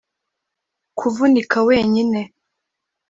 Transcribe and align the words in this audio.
kuvunika 0.97 1.57
wenyine 1.67 2.21